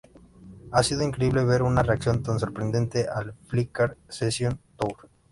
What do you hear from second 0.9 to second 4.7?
increíble ver una reacción tan sorprendente al "Flicker Sessions